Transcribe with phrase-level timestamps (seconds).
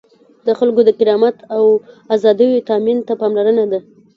[0.45, 1.65] د خلکو د کرامت او
[2.15, 3.79] آزادیو تأمین ته پاملرنه ده.